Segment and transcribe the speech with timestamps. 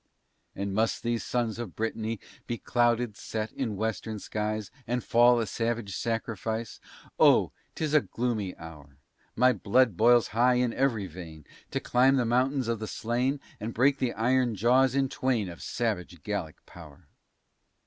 [0.55, 5.45] And must these sons of Brittany Be clouded, set in western skies, And fall a
[5.45, 6.79] savage sacrifice?
[7.19, 7.51] Oh!
[7.75, 8.97] 'tis a gloomy hour!
[9.35, 13.75] My blood boils high in every vein, To climb the mountains of the slain, And
[13.75, 17.05] break the iron jaws in twain, Of savage Gallic power.